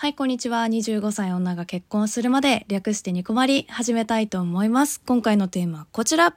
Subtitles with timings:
[0.00, 0.64] はい、こんにちは。
[0.64, 5.02] 25歳女が結婚するまで略してニコマリ始めたいと思います。
[5.04, 6.34] 今回のテーマはこちら。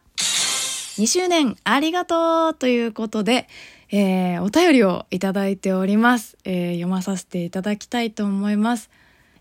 [0.98, 3.48] 2周年ありがとうということで、
[3.90, 6.38] えー、お便りをいただいております。
[6.44, 8.90] えー、読まさせていただきたいと思います。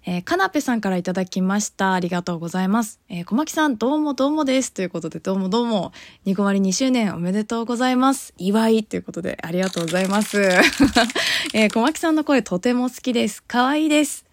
[0.04, 1.92] えー、かなぺさんからいただきました。
[1.92, 3.00] ありがとうございます。
[3.08, 4.72] えー、小牧さん、どうもどうもです。
[4.72, 5.92] ということで、どうもどうも、
[6.24, 8.34] ニコマリ2周年おめでとうございます。
[8.36, 10.42] 祝いということで、ありがとうございます。
[11.54, 13.44] えー、小牧さんの声とても好きです。
[13.46, 14.26] 可愛いです。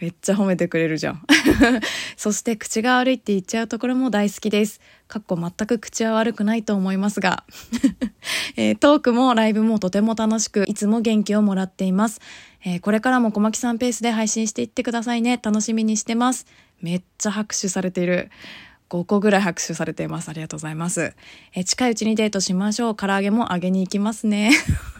[0.00, 1.22] めっちゃ褒めてくれるじゃん。
[2.16, 4.80] そして口が悪いって言っちゃうところも大好きです。
[5.08, 7.44] かっこ全く口は悪くないと思いますが、
[8.56, 12.20] えートークもライブもとても楽しく、いつも元気をもらっています。
[12.64, 15.40] えーこれからも小牧さんペースで配信していってくださいね。
[15.42, 16.46] 楽しみにしてます。
[16.82, 18.30] めっちゃ拍手されている。
[18.88, 20.28] 5個ぐらい拍手されています。
[20.28, 21.14] ありがとうございます。
[21.54, 22.94] えー近いうちにデートしましょう。
[22.94, 24.50] 唐揚げも揚げに行きますね。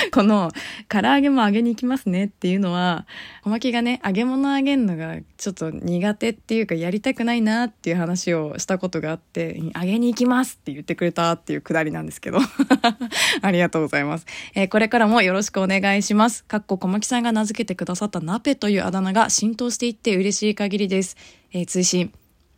[0.12, 0.50] この、
[0.88, 3.06] 唐揚げも揚げに行きますねっていうのは、
[3.42, 12.38] 小牧がね、揚げ物揚げるのがちょっと苦手っていうかやりたくないなっていう話をしたことがあって、揚げに行きますって言ってくれたっていうくだりなんですけど。
[13.42, 14.26] ありがとうございます。
[14.54, 16.44] えーこれからもよろしくお願いします。
[16.44, 21.16] かっこ小牧さんが名付けてくださったナペというあだ名が浸透していって嬉しい限りです。
[21.52, 22.12] えー追伸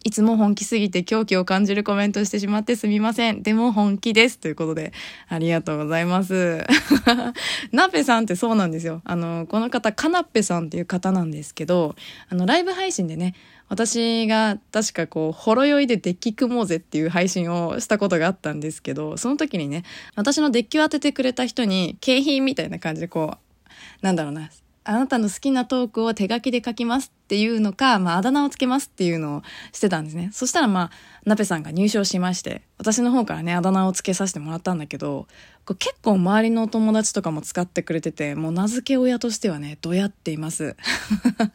[0.05, 3.43] いつも本気すぎて狂気を感じるコメントしてしまってすみません。
[3.43, 4.39] でも本気です。
[4.39, 4.93] ということで、
[5.29, 6.65] ありがとうございます。
[7.73, 9.03] ナペさんってそうなんですよ。
[9.05, 11.97] あの、この方、カナッペさんっていう方なんですけど、
[12.29, 13.35] あの、ライブ配信でね、
[13.69, 19.83] 私が確かこう、ほろ酔いでデッキ組もうぜっていう配信をしたことがあったんですけど、その時にね、
[20.15, 23.69] 私のデッキを当ててくれた人に、景品みたいな感じでこう、
[24.01, 24.49] なんだろうな、
[24.89, 30.30] あなたの好きなトークを手書きで書きますっていうのか、まあ、あだ名をつけますっていうのをしてたんですね。
[30.33, 30.91] そしたらまあ、
[31.27, 35.27] ナペさんが入賞しまして、私の方からね、あだ名をつけさせてもらったんだけど、
[35.67, 40.75] こ結構周りのお友達とかも使ってくれてて、もう名付け親としてはね、どやっています。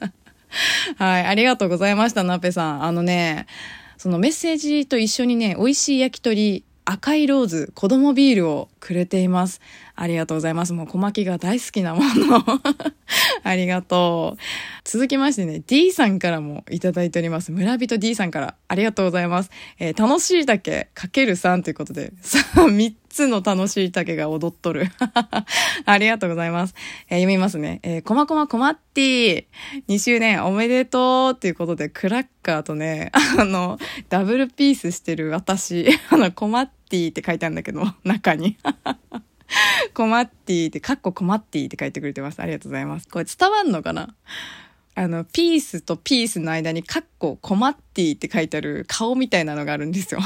[0.97, 2.83] はい、ありがとうございました、ナペさん。
[2.83, 3.47] あのね、
[3.97, 9.61] そのメッセージと一緒にね、美味しい焼き鳥、赤いローズ、子供ビールをくれています。
[9.95, 10.73] ありがとうございます。
[10.73, 12.43] もう小牧が大好きなもの。
[13.43, 14.39] ありがとう。
[14.83, 17.51] 続きましてね、D さんからもいただいております。
[17.51, 19.51] 村人 D さんからありがとうございます。
[19.79, 24.87] えー楽しいだけかける3ということで、さあ、3つの楽しい竹が踊っとる。
[25.85, 26.75] ありがとうございます。
[27.09, 27.79] えー読みますね。
[27.83, 29.45] えー、こまこまこまってぃ
[29.87, 33.77] 2周年おめでとうっていうことで、クラッカーとね、 あの、
[34.09, 38.57] ダブルピースしてる私、 あの、こまってぃって書いてあるんだけど、中に。
[39.93, 42.41] コマッティって、カッココマッティって書いてくれてます。
[42.41, 43.07] ありがとうございます。
[43.07, 44.15] これ伝わんのかな？
[44.95, 50.21] あの、ピースとピースの間にカッココマッティって書いてある顔みたいなのがあるんですよ。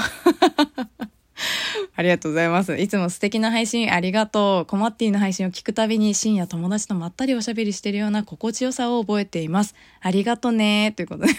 [1.96, 2.76] ありがとうございます。
[2.78, 4.66] いつも素敵な配信ありがとう。
[4.66, 9.76] コマッティの配信を聞くたびに深夜友達とまったりおしゃべりしてるような心地よさを覚えています。
[10.02, 11.34] ありがとねということで。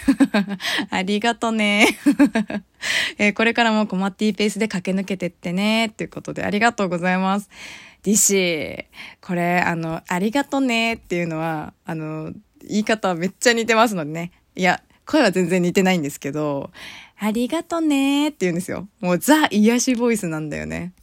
[0.89, 1.87] ありがとね
[3.17, 7.49] えーこれからもコマッティペースで駆け抜けてってねということでありがとうございます。
[8.03, 8.85] ディシー。
[9.21, 12.31] これ、あの、ありがとねっていうのは、あの、
[12.67, 14.31] 言い方めっちゃ似てますのでね。
[14.55, 16.71] いや、声は全然似てないんですけど、
[17.19, 18.87] ありがとねって言うんですよ。
[19.01, 20.93] もうザ癒しボイスなんだよね。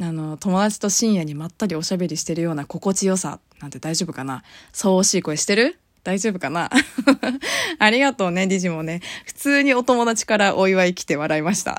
[0.00, 4.42] あの、友達と深夜にまったりおしゃべりしてるような心地よさなんて大丈夫かな
[4.72, 5.78] そう惜しい声してる？
[6.02, 6.70] 大丈夫かな？
[7.78, 9.00] ありがとうね、ディジもね。
[9.24, 11.76] 普通にお友達からお祝い来て笑いました。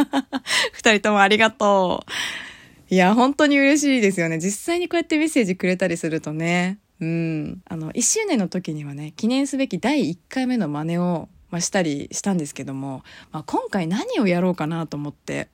[0.72, 2.94] 二人ともありがとう。
[2.94, 4.38] いや、本当に嬉しいですよね。
[4.38, 6.78] 実際にこうやってメッセージくれたりするとね。
[7.00, 7.62] うん。
[7.66, 15.48] あの、1周年の時にはね、記念すべき第1回目の真似を、まあ、したりしたんですけども、まあ、今回何をやろうかなと思って。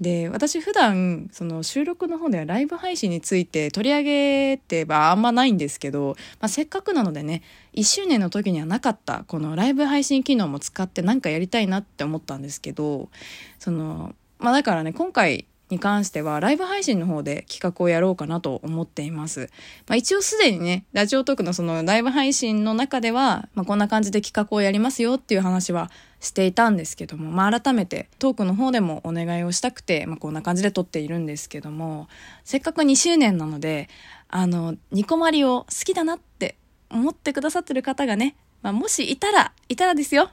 [0.00, 7.42] で、私普段、その収録の方ではライブ配信について取り上げてはあんまないんですけど、まあ、せっかくなのでね、
[7.74, 13.10] 1周年の時にはなかった、このライブ配信機能も使って何かやりたいなって思ったんですけど、
[13.58, 19.50] その、まあだからね、今回に関してはライブ配信の方で企画をやろうかなと思っています。
[19.86, 25.90] まあ一応すでにね、ラジオトークのそのライブ配信の中では、まあこんな感じで企画をやりますよっていう話は
[26.20, 32.08] していたんですけども、まあ改めてトークの方でもお願いをしたくて、まあこんな感じで撮っているんですけども、
[32.44, 33.88] せっかく2周年なので、
[34.28, 36.56] あの、ニコマリを好きだなって
[36.90, 40.30] 思ってくださってる方がね、まあ、もしいたら、いたらですよ。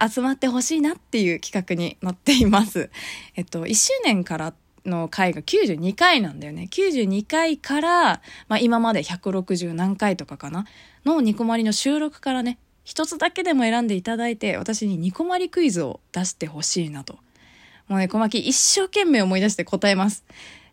[0.00, 2.90] 集まってほしいなっていう企画になっています。
[3.34, 4.54] えっと、1周年から
[4.88, 6.68] の回が92回なんだよね。
[6.70, 10.66] 92回から、まあ、今まで160何回とかかな
[11.04, 17.18] のニコマリの収録からね、一つだけでも選んでいただいて、私にニコマリクイズを出してほしいなと。
[17.86, 20.24] もうね、小牧一生懸命思い出して答えます。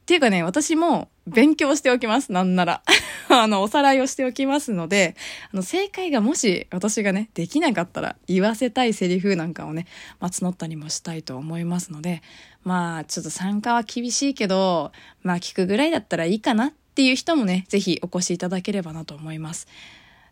[0.01, 2.31] っていうかね、私も勉強しておきます。
[2.31, 2.83] なんなら。
[3.30, 5.16] あの、おさらいをしておきますので、
[5.51, 9.88] あの、正解がもし私がね、できなかったら言わせたいセリフなんかをね、
[10.19, 12.22] まあ、募ったりもしたいと思いますので、
[12.63, 14.92] まあ、ちょっと参加は厳しいけど、
[15.24, 19.68] まあ、聞くぐらいだったらいいかなっていう人もね、ぜひお越しいただければなと思います。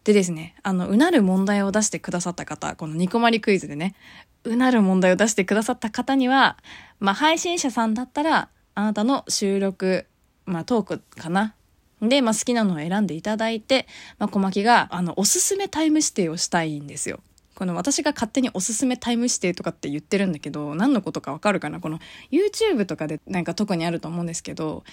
[0.04, 3.96] でですね、あの、うなる問題を出してくださった方、このニコマリクイズでね、
[4.44, 6.57] うなる問題を出してくださった方には、
[7.00, 10.06] まあ、配信者さんだったら、あなたの収録、
[10.45, 11.56] まあ、トークかな。
[12.01, 13.88] で、まあ、好きなのを選んでいただいて、
[14.19, 17.22] まあ、小牧が、あの、おすすめタイム指定をしたいんですよ。
[17.56, 21.80] この私が勝手におすすめタイム指定とかって言ってるんだけど、何のことかわかるかな？
[21.80, 22.00] この
[22.31, 24.84] YouTube とかでなんか特にあると思うんですけど、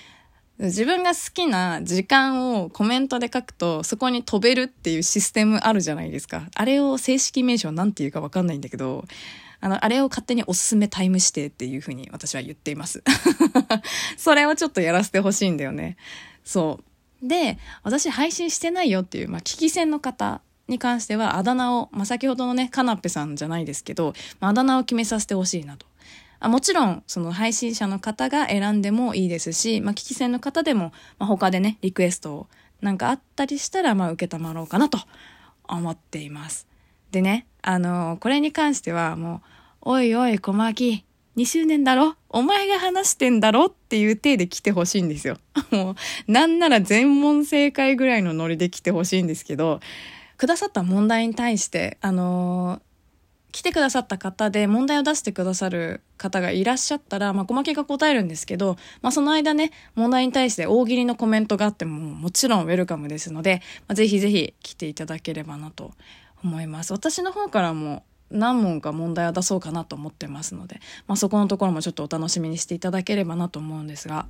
[0.58, 6.49] 自分が好きな時間をコメントで書くと、そこに飛べるっていうシステムあるじゃないですか。
[6.55, 9.06] あれを正式名称なんていうかわかんないんだけど、
[9.60, 13.02] あの、あれを勝手におすすめタイム指定っていうふうに私は言っています。
[14.16, 15.96] それをちょっとやらせてほしいんだよね。
[16.44, 16.80] そ
[17.22, 17.28] う。
[17.28, 25.86] で、私配信してないよっていう、まあ、聞き戦の方に関しては、あだ名を、まあ、先ほどのね、カナッペさんじゃないですけど、まあ、あだ名を決めさせてほしいなと。
[26.42, 32.46] あもちろん、その配信者の方が選んでもいいですし、まあ、聞き戦の方でも、まあ、他でね、リクエストを
[32.80, 34.98] なんかあったりしたら、まあ、受けたまろうかなと
[35.64, 36.66] 思っています。
[37.10, 39.42] でね、あの、これに関してはも
[39.82, 41.04] う、おいおい、小牧、
[41.36, 42.16] 2周年だろ？
[42.28, 43.66] お前が話してんだろ？
[43.66, 45.38] っていう体で来てほしいんですよ。
[45.70, 45.92] も
[46.28, 49.80] う、なんなら全問正解ぐらいのノリで来てほしいんですけど、
[50.36, 52.80] くださった問題に対して、あの
[53.52, 65.92] 来てくださった方で問題を出してくださる方がいらっしゃったら、まあ、小牧が答えるんですけど、まあ、その間ね、問題に対して大喜利のコメントがあっても、もちろんウェルカムですので、まあ、ぜひぜひ来ていただければなと
[66.42, 66.92] 思います。
[66.92, 74.26] 私の方からも何問か問題を出そうかなと思ってますので、まあ、そこのところもちょっとお楽しみにしていただければなと思うんですが、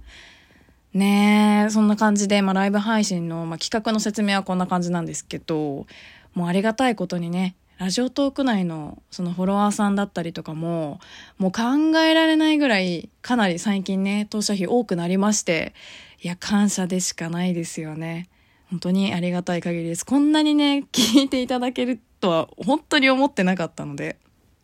[0.92, 5.86] ねえ、そんな感じで、まあ、ライブ配信の、まあ、企画の説明はこんな感じなんですけど、
[6.34, 10.98] もうありがたいことにね、ラジオトーク内のそのフォロワーさんだったりとかも、
[11.38, 15.74] もう考えられないぐらいかなり最近ね、当社費多くなりまして、
[16.22, 18.28] いや、感謝でしかないですよね。
[18.70, 20.06] 本当にありがたい限りです。
[20.06, 24.16] こんなにね、 聞いていただけるとは本当に思ってなかったので、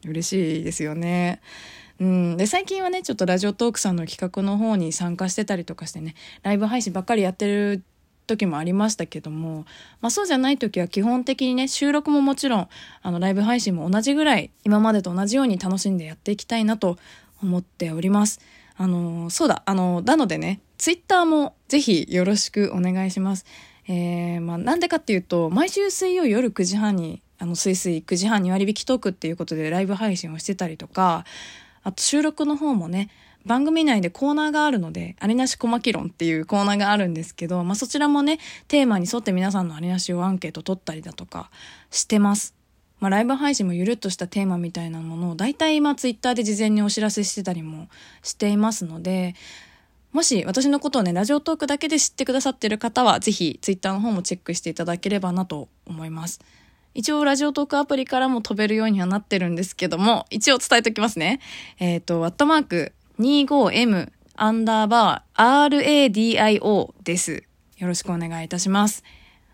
[0.05, 1.41] 嬉しいですよね。
[1.99, 2.37] うん。
[2.37, 7.83] で、最近はね、ちょっとラジオトークさんの企画の方に参加してたりとかしてね、ライブ配信ばっかりやってる
[8.27, 9.65] 時もありましたけども、
[10.01, 12.69] まあそうじゃない時は基本的にね、収録ももちろん、
[13.03, 16.99] あの、ライブ配信も同じぐらい、今までと同じように楽しんでやっていきたいなと
[17.43, 18.41] 思っております。
[18.77, 23.47] あの、そうだ、あの、なのでね、ツイッターもぜひよろしくお願いします。
[23.89, 31.25] えー、まあなんでかっていうと、毎週水曜夜9時半に、あの、スイスイ9時半に割引トークっていうことでライブ配信をしてたりとか、
[31.83, 33.11] あと収録の方もね、
[33.47, 41.49] 番組内でコーナーがあるので、ありなし小牧論っていうコーナーがあるんですけど、まあ、そちらもね、テーマに沿って皆さんのありなしをアンケート取ったりだとか
[41.93, 42.57] してます。
[42.99, 47.89] まあ、ライブ配信もゆるっとしたテーマみたいなものを大体今ツイッターで事前にお知らせしてたりも
[48.23, 49.37] していますので、
[50.17, 56.41] もし私のことをね、ラジオトークだけで知ってくださってる方は、ぜひツイッターの方もチェックしていただければなと思います。
[56.95, 61.41] 一応ラジオトークアプリからも飛べるようにはなってるんですけども、 一応伝えておきますね。
[61.79, 67.43] えっ、ー、と、ワットマーク 25M アンダーバー RADIO です。
[67.77, 69.05] よろしくお願いいたします。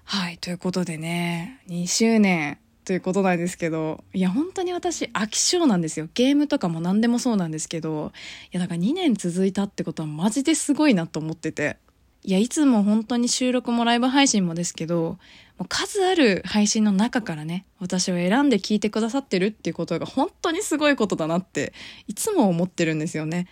[0.05, 0.39] はい。
[0.39, 6.09] ということでね、2周年ということなんですけど、いや、本当に私、飽き性なんですよ。
[6.15, 8.13] ゲームとかも何でもそうなんですけど、
[8.47, 11.77] いや、だから2年続いたってことはマジですごいなと思ってて。
[12.25, 15.19] いや、いつも本当に収録もライブ配信もですけど、
[15.59, 21.73] もう数ある配信の中からね、私を選んで聞いてくださってるっていうことが本当にすごいことだなって、
[22.09, 23.47] いつも思ってるんですよね。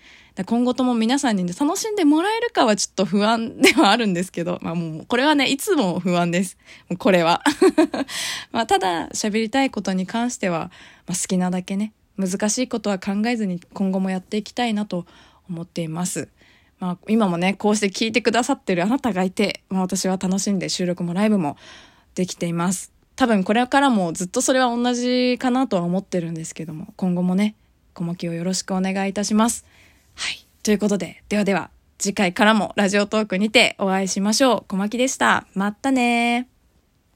[0.44, 6.56] 今後とも皆さんに、ね、楽しんでもらえるかはちょっと不安ではあるんですけど、まあもうこれはね、いつも不安です。
[6.98, 7.42] これは。
[8.52, 10.70] まあただ喋りたいことに関しては、
[11.06, 15.06] まあ、好きなだけね、難しいことは考えずに今後もやっていきたいなと
[15.48, 16.28] 思っています。
[16.78, 21.56] まあ、今もね、こうして聞いてくださってるあなたがいて、まあ、私は楽しんで収録もライブも
[22.14, 22.90] できています。
[23.16, 27.54] 多分これからもずっとそれは同じかなとは思ってるんですけども、今後もね、
[27.92, 29.66] 小牧をよろしくお願いいたします。
[30.20, 30.46] はい。
[30.62, 34.64] ということで、ではでは、次回からもラジオトークにてお会いしましょう。
[34.68, 35.46] 小牧でした。
[35.54, 36.46] またね